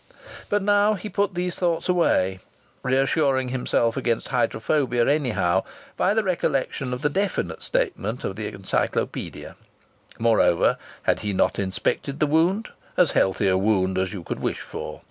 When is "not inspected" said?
11.33-12.19